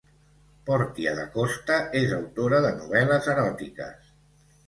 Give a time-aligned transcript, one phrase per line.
[0.69, 4.11] Portia da Costa és autora de novel·les eròtiques